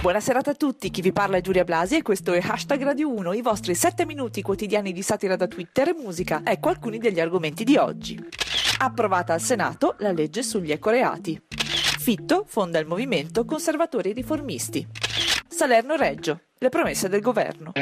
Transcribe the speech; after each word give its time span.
Buonasera 0.00 0.38
a 0.38 0.54
tutti, 0.54 0.90
chi 0.90 1.00
vi 1.00 1.10
parla 1.12 1.38
è 1.38 1.40
Giulia 1.40 1.64
Blasi 1.64 1.96
e 1.96 2.02
questo 2.02 2.32
è 2.32 2.38
Hashtag 2.40 2.84
Radio 2.84 3.12
1, 3.12 3.32
i 3.32 3.42
vostri 3.42 3.74
7 3.74 4.06
minuti 4.06 4.42
quotidiani 4.42 4.92
di 4.92 5.02
satira 5.02 5.34
da 5.34 5.48
Twitter 5.48 5.88
e 5.88 5.94
musica. 5.94 6.42
Ecco 6.44 6.68
alcuni 6.68 6.98
degli 6.98 7.18
argomenti 7.18 7.64
di 7.64 7.76
oggi. 7.76 8.16
Approvata 8.78 9.32
al 9.32 9.40
Senato 9.40 9.96
la 9.98 10.12
legge 10.12 10.44
sugli 10.44 10.70
ecoreati. 10.70 11.42
Fitto 11.48 12.44
fonda 12.46 12.78
il 12.78 12.86
movimento 12.86 13.44
Conservatori 13.44 14.12
Riformisti. 14.12 14.86
Salerno 15.48 15.96
Reggio, 15.96 16.42
le 16.58 16.68
promesse 16.68 17.08
del 17.08 17.20
governo. 17.20 17.72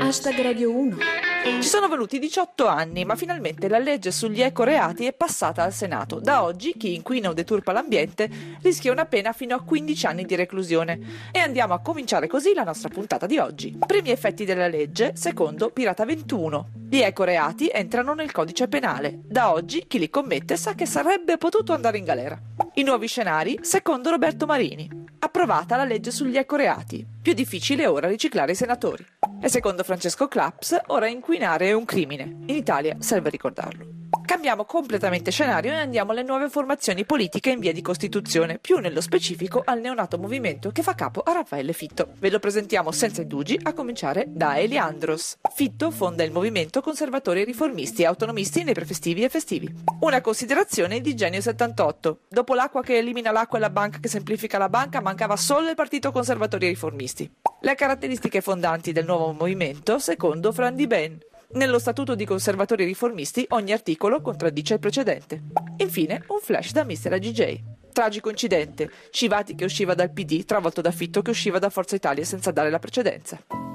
Hashtag 0.00 0.42
Radio 0.42 0.76
1 0.76 1.29
ci 1.42 1.68
sono 1.68 1.88
voluti 1.88 2.18
18 2.18 2.66
anni, 2.66 3.04
ma 3.04 3.16
finalmente 3.16 3.68
la 3.68 3.78
legge 3.78 4.10
sugli 4.10 4.40
ecoreati 4.40 5.06
è 5.06 5.12
passata 5.12 5.62
al 5.62 5.72
Senato. 5.72 6.18
Da 6.18 6.42
oggi 6.42 6.74
chi 6.76 6.94
inquina 6.94 7.28
o 7.28 7.32
deturpa 7.34 7.72
l'ambiente 7.72 8.30
rischia 8.62 8.92
una 8.92 9.04
pena 9.04 9.32
fino 9.32 9.54
a 9.54 9.60
15 9.62 10.06
anni 10.06 10.24
di 10.24 10.34
reclusione. 10.36 10.98
E 11.30 11.38
andiamo 11.38 11.74
a 11.74 11.80
cominciare 11.80 12.26
così 12.28 12.54
la 12.54 12.64
nostra 12.64 12.88
puntata 12.88 13.26
di 13.26 13.38
oggi. 13.38 13.78
Primi 13.86 14.10
effetti 14.10 14.44
della 14.44 14.68
legge, 14.68 15.12
secondo 15.14 15.70
Pirata 15.70 16.04
21. 16.04 16.68
Gli 16.88 16.98
ecoreati 16.98 17.68
entrano 17.72 18.14
nel 18.14 18.32
codice 18.32 18.68
penale. 18.68 19.20
Da 19.22 19.52
oggi 19.52 19.84
chi 19.86 19.98
li 19.98 20.08
commette 20.08 20.56
sa 20.56 20.74
che 20.74 20.86
sarebbe 20.86 21.36
potuto 21.36 21.72
andare 21.72 21.98
in 21.98 22.04
galera. 22.04 22.40
I 22.74 22.82
nuovi 22.82 23.06
scenari, 23.06 23.58
secondo 23.62 24.10
Roberto 24.10 24.46
Marini. 24.46 24.88
Approvata 25.18 25.76
la 25.76 25.84
legge 25.84 26.10
sugli 26.10 26.38
ecoreati. 26.38 27.06
Più 27.20 27.34
difficile 27.34 27.86
ora 27.86 28.08
riciclare 28.08 28.52
i 28.52 28.56
senatori. 28.56 29.04
E 29.42 29.48
secondo 29.48 29.82
Francesco 29.84 30.28
Claps, 30.28 30.78
ora 30.88 31.08
inquinare 31.08 31.68
è 31.68 31.72
un 31.72 31.86
crimine. 31.86 32.24
In 32.46 32.56
Italia 32.56 32.96
serve 32.98 33.30
ricordarlo. 33.30 33.99
Cambiamo 34.30 34.64
completamente 34.64 35.32
scenario 35.32 35.72
e 35.72 35.78
andiamo 35.78 36.12
alle 36.12 36.22
nuove 36.22 36.48
formazioni 36.48 37.04
politiche 37.04 37.50
in 37.50 37.58
via 37.58 37.72
di 37.72 37.82
costituzione, 37.82 38.60
più 38.60 38.78
nello 38.78 39.00
specifico 39.00 39.60
al 39.64 39.80
neonato 39.80 40.18
movimento 40.18 40.70
che 40.70 40.84
fa 40.84 40.94
capo 40.94 41.22
a 41.22 41.32
Raffaele 41.32 41.72
Fitto. 41.72 42.12
Ve 42.16 42.30
lo 42.30 42.38
presentiamo 42.38 42.92
senza 42.92 43.22
indugi, 43.22 43.58
a 43.60 43.72
cominciare 43.72 44.26
da 44.28 44.56
Eliandros. 44.56 45.38
Fitto 45.52 45.90
fonda 45.90 46.22
il 46.22 46.30
movimento 46.30 46.80
Conservatori 46.80 47.42
Riformisti 47.42 48.02
e 48.02 48.06
Autonomisti 48.06 48.62
nei 48.62 48.72
prefestivi 48.72 49.24
e 49.24 49.28
festivi. 49.28 49.68
Una 49.98 50.20
considerazione 50.20 51.00
di 51.00 51.16
Genio 51.16 51.40
78. 51.40 52.20
Dopo 52.28 52.54
l'acqua 52.54 52.84
che 52.84 52.98
elimina 52.98 53.32
l'acqua 53.32 53.58
e 53.58 53.62
la 53.62 53.70
banca 53.70 53.98
che 53.98 54.08
semplifica 54.08 54.58
la 54.58 54.68
banca, 54.68 55.00
mancava 55.00 55.34
solo 55.34 55.68
il 55.68 55.74
Partito 55.74 56.12
Conservatori 56.12 56.68
Riformisti. 56.68 57.28
Le 57.62 57.74
caratteristiche 57.74 58.40
fondanti 58.40 58.92
del 58.92 59.06
nuovo 59.06 59.32
movimento, 59.32 59.98
secondo 59.98 60.52
Fran 60.52 60.76
Di 60.76 60.86
Ben, 60.86 61.18
nello 61.52 61.78
Statuto 61.78 62.14
di 62.14 62.24
Conservatori 62.24 62.84
Riformisti 62.84 63.44
ogni 63.50 63.72
articolo 63.72 64.20
contraddice 64.20 64.74
il 64.74 64.80
precedente. 64.80 65.42
Infine, 65.78 66.22
un 66.28 66.38
flash 66.40 66.72
da 66.72 66.84
Mr. 66.84 67.12
AGJ. 67.12 67.60
Tragico 67.92 68.30
incidente, 68.30 68.90
Civati 69.10 69.54
che 69.54 69.64
usciva 69.64 69.94
dal 69.94 70.12
PD 70.12 70.44
travolto 70.44 70.80
da 70.80 70.90
Fitto 70.90 71.22
che 71.22 71.30
usciva 71.30 71.58
da 71.58 71.70
Forza 71.70 71.96
Italia 71.96 72.24
senza 72.24 72.50
dare 72.50 72.70
la 72.70 72.78
precedenza. 72.78 73.69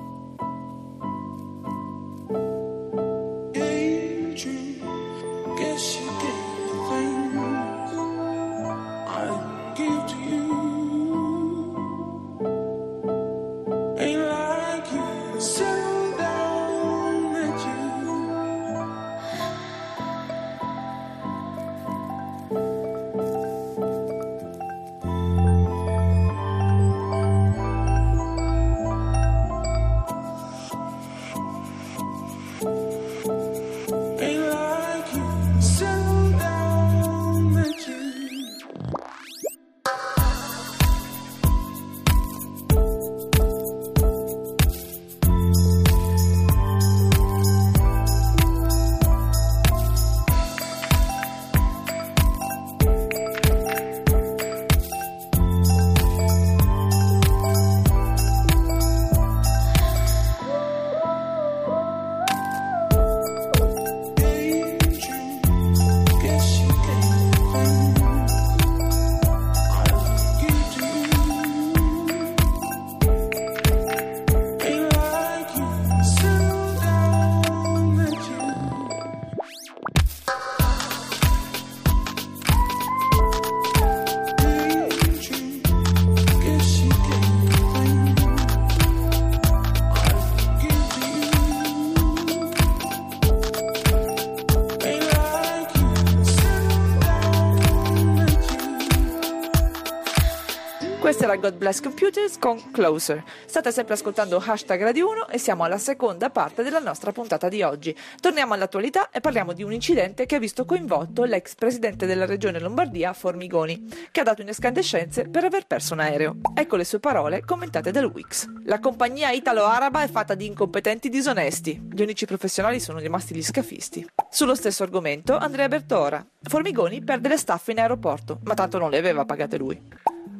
Questa 101.05 101.25
era 101.25 101.35
God 101.35 101.57
Bless 101.57 101.81
Computers 101.81 102.39
con 102.39 102.71
Closer. 102.71 103.23
State 103.45 103.71
sempre 103.71 103.93
ascoltando 103.93 104.41
Hashtag 104.43 104.81
Radio 104.81 105.07
1 105.11 105.27
e 105.27 105.37
siamo 105.37 105.63
alla 105.63 105.77
seconda 105.77 106.31
parte 106.31 106.63
della 106.63 106.79
nostra 106.79 107.11
puntata 107.11 107.47
di 107.47 107.61
oggi. 107.61 107.95
Torniamo 108.19 108.55
all'attualità 108.55 109.11
e 109.11 109.21
parliamo 109.21 109.53
di 109.53 109.61
un 109.61 109.71
incidente 109.71 110.25
che 110.25 110.33
ha 110.33 110.39
visto 110.39 110.65
coinvolto 110.65 111.23
l'ex 111.23 111.53
presidente 111.53 112.07
della 112.07 112.25
regione 112.25 112.59
Lombardia, 112.59 113.13
Formigoni, 113.13 113.87
che 114.09 114.21
ha 114.21 114.23
dato 114.23 114.41
in 114.41 114.47
escandescenze 114.47 115.29
per 115.29 115.43
aver 115.43 115.67
perso 115.67 115.93
un 115.93 115.99
aereo. 115.99 116.37
Ecco 116.55 116.75
le 116.75 116.85
sue 116.85 116.99
parole 116.99 117.45
commentate 117.45 117.91
dal 117.91 118.05
Wix. 118.05 118.47
La 118.63 118.79
compagnia 118.79 119.29
italo-araba 119.29 120.01
è 120.01 120.09
fatta 120.09 120.33
di 120.33 120.47
incompetenti 120.47 121.09
disonesti. 121.09 121.87
Gli 121.87 122.01
unici 122.01 122.25
professionali 122.25 122.79
sono 122.79 122.97
rimasti 122.97 123.35
gli 123.35 123.43
scafisti. 123.43 124.09
Sullo 124.31 124.55
stesso 124.55 124.81
argomento, 124.81 125.37
Andrea 125.37 125.67
Bertora. 125.67 126.25
Formigoni 126.41 127.03
perde 127.03 127.27
le 127.27 127.37
staffe 127.37 127.73
in 127.73 127.79
aeroporto, 127.79 128.39
ma 128.45 128.55
tanto 128.55 128.79
non 128.79 128.89
le 128.89 128.97
aveva 128.97 129.23
pagate 129.23 129.57
lui. 129.57 129.94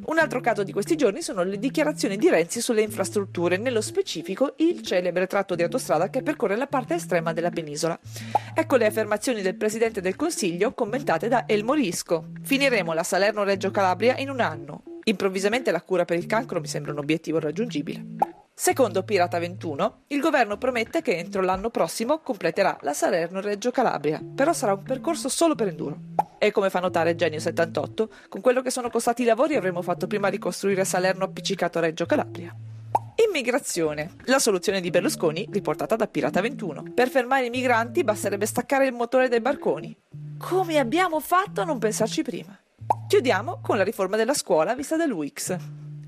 Un 0.06 0.18
altro 0.18 0.40
caso 0.40 0.62
di 0.62 0.72
questi 0.72 0.94
giorni 0.94 1.20
sono 1.20 1.42
le 1.42 1.58
dichiarazioni 1.58 2.16
di 2.16 2.28
Renzi 2.28 2.60
sulle 2.60 2.82
infrastrutture, 2.82 3.56
nello 3.56 3.80
specifico 3.80 4.54
il 4.58 4.80
celebre 4.82 5.26
tratto 5.26 5.56
di 5.56 5.64
autostrada 5.64 6.10
che 6.10 6.22
percorre 6.22 6.54
la 6.54 6.68
parte 6.68 6.94
estrema 6.94 7.32
della 7.32 7.50
penisola. 7.50 7.98
Ecco 8.54 8.76
le 8.76 8.86
affermazioni 8.86 9.42
del 9.42 9.56
Presidente 9.56 10.00
del 10.00 10.14
Consiglio 10.14 10.74
commentate 10.74 11.26
da 11.26 11.44
El 11.48 11.64
Morisco. 11.64 12.26
Finiremo 12.40 12.92
la 12.92 13.02
Salerno-Reggio 13.02 13.72
Calabria 13.72 14.16
in 14.18 14.30
un 14.30 14.38
anno. 14.38 14.82
Improvvisamente 15.04 15.72
la 15.72 15.82
cura 15.82 16.04
per 16.04 16.18
il 16.18 16.26
cancro 16.26 16.60
mi 16.60 16.68
sembra 16.68 16.92
un 16.92 16.98
obiettivo 16.98 17.40
raggiungibile. 17.40 18.04
Secondo 18.54 19.02
Pirata 19.02 19.40
21, 19.40 20.04
il 20.06 20.20
governo 20.20 20.56
promette 20.56 21.02
che 21.02 21.16
entro 21.16 21.42
l'anno 21.42 21.68
prossimo 21.70 22.20
completerà 22.20 22.78
la 22.82 22.92
Salerno-Reggio 22.92 23.72
Calabria, 23.72 24.22
però 24.34 24.52
sarà 24.52 24.72
un 24.72 24.84
percorso 24.84 25.28
solo 25.28 25.56
per 25.56 25.66
enduro. 25.68 25.98
E 26.38 26.50
come 26.50 26.70
fa 26.70 26.80
notare 26.80 27.14
Genio 27.14 27.40
78, 27.40 28.10
con 28.28 28.40
quello 28.40 28.62
che 28.62 28.70
sono 28.70 28.90
costati 28.90 29.22
i 29.22 29.24
lavori 29.24 29.56
avremmo 29.56 29.82
fatto 29.82 30.06
prima 30.06 30.28
ricostruire 30.28 30.84
Salerno 30.84 31.24
appiccicato 31.24 31.78
a 31.78 31.82
Reggio 31.82 32.06
Calabria. 32.06 32.54
Immigrazione. 33.28 34.12
La 34.24 34.38
soluzione 34.38 34.80
di 34.80 34.90
Berlusconi 34.90 35.48
riportata 35.50 35.96
da 35.96 36.06
Pirata 36.06 36.42
21. 36.42 36.92
Per 36.94 37.08
fermare 37.08 37.46
i 37.46 37.50
migranti 37.50 38.04
basterebbe 38.04 38.44
staccare 38.44 38.86
il 38.86 38.92
motore 38.92 39.28
dai 39.28 39.40
barconi. 39.40 39.96
Come 40.38 40.78
abbiamo 40.78 41.20
fatto 41.20 41.62
a 41.62 41.64
non 41.64 41.78
pensarci 41.78 42.22
prima? 42.22 42.58
Chiudiamo 43.08 43.60
con 43.62 43.78
la 43.78 43.84
riforma 43.84 44.16
della 44.16 44.34
scuola 44.34 44.74
vista 44.74 44.96
dall'UX. 44.96 45.56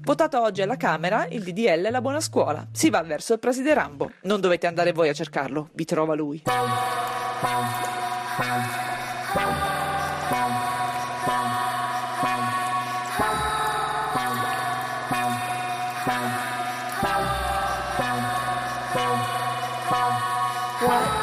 Votato 0.01 0.41
oggi 0.41 0.63
alla 0.63 0.77
Camera 0.77 1.27
il 1.27 1.43
DDL 1.43 1.91
La 1.91 2.01
Buona 2.01 2.21
Scuola. 2.21 2.67
Si 2.73 2.91
va 2.91 3.03
verso 3.03 3.33
il 3.33 3.39
preside 3.39 3.75
Rambo. 3.75 4.13
Non 4.23 4.41
dovete 4.41 4.67
andare 4.67 4.93
voi 4.93 5.09
a 5.09 5.15
cercarlo, 5.15 5.71
vi 5.73 5.85
trova 5.85 6.15
lui. 6.15 6.43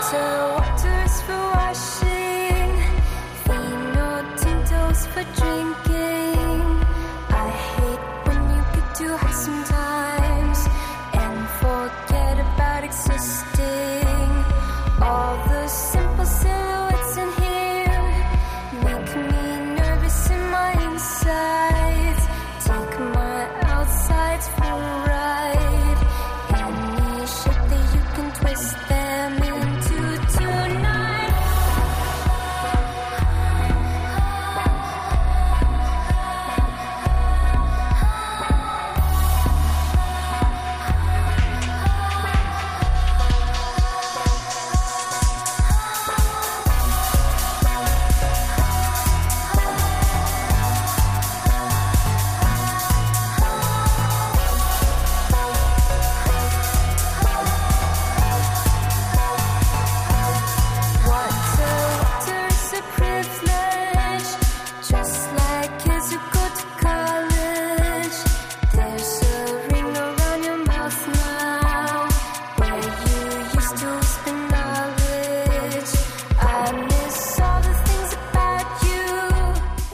Water, 0.06 0.45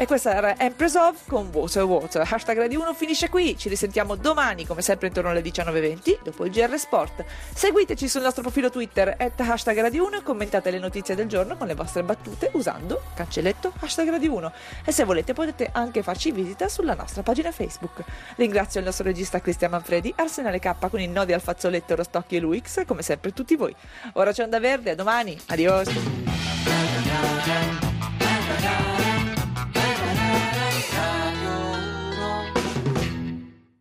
E 0.01 0.07
questa 0.07 0.33
era 0.33 0.57
Empress 0.57 0.95
of 0.95 1.27
con 1.27 1.51
Water 1.53 1.83
Water. 1.83 2.27
Hashtag 2.27 2.57
Radio 2.57 2.81
1 2.81 2.95
finisce 2.95 3.29
qui. 3.29 3.55
Ci 3.55 3.69
risentiamo 3.69 4.15
domani, 4.15 4.65
come 4.65 4.81
sempre, 4.81 5.05
intorno 5.05 5.29
alle 5.29 5.43
19.20, 5.43 6.21
dopo 6.23 6.43
il 6.43 6.51
GR 6.51 6.75
Sport. 6.75 7.23
Seguiteci 7.53 8.07
sul 8.07 8.23
nostro 8.23 8.41
profilo 8.41 8.71
Twitter, 8.71 9.15
at 9.15 9.39
hashtag 9.39 9.79
Radio 9.79 10.07
1 10.07 10.17
e 10.17 10.23
commentate 10.23 10.71
le 10.71 10.79
notizie 10.79 11.13
del 11.13 11.27
giorno 11.27 11.55
con 11.55 11.67
le 11.67 11.75
vostre 11.75 12.01
battute 12.01 12.49
usando 12.53 13.03
cancelletto 13.13 13.73
hashtag 13.79 14.09
Radio 14.09 14.33
1. 14.33 14.51
E 14.85 14.91
se 14.91 15.03
volete 15.03 15.33
potete 15.33 15.69
anche 15.71 16.01
farci 16.01 16.31
visita 16.31 16.67
sulla 16.67 16.95
nostra 16.95 17.21
pagina 17.21 17.51
Facebook. 17.51 18.03
Ringrazio 18.37 18.79
il 18.79 18.87
nostro 18.87 19.05
regista 19.05 19.39
Cristian 19.39 19.69
Manfredi, 19.69 20.11
Arsenale 20.17 20.57
K 20.57 20.89
con 20.89 20.99
i 20.99 21.07
nodi 21.07 21.33
al 21.33 21.41
fazzoletto 21.41 21.93
Rostocchi 21.93 22.37
e 22.37 22.39
Luix, 22.39 22.85
come 22.87 23.03
sempre 23.03 23.33
tutti 23.33 23.55
voi. 23.55 23.75
Ora 24.13 24.31
c'è 24.31 24.41
Onda 24.41 24.59
Verde, 24.59 24.89
a 24.89 24.95
domani. 24.95 25.39
Adios. 25.49 25.89